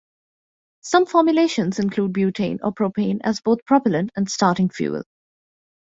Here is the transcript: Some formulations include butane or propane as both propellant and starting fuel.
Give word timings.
Some 0.81 1.05
formulations 1.05 1.77
include 1.77 2.13
butane 2.13 2.57
or 2.63 2.73
propane 2.73 3.19
as 3.23 3.39
both 3.39 3.63
propellant 3.67 4.09
and 4.15 4.27
starting 4.27 4.69
fuel. 4.71 5.03